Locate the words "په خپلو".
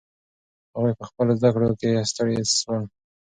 0.99-1.31